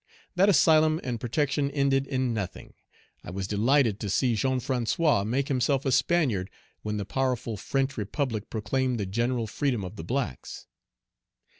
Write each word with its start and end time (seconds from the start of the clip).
That 0.35 0.49
asylum 0.49 0.99
and 1.03 1.19
protection 1.19 1.69
ended 1.69 2.07
in 2.07 2.33
nothing. 2.33 2.73
I 3.23 3.29
was 3.29 3.47
delighted 3.47 3.99
to 3.99 4.09
see 4.09 4.33
Jean 4.33 4.59
François 4.59 5.23
make 5.27 5.47
himself 5.47 5.85
a 5.85 5.91
Spaniard 5.91 6.49
when 6.81 6.97
the 6.97 7.05
powerful 7.05 7.55
French 7.55 7.97
Republic 7.97 8.49
proclaimed 8.49 8.99
the 8.99 9.05
general 9.05 9.45
freedom 9.45 9.83
of 9.83 9.97
the 9.97 10.03
blacks. 10.03 10.65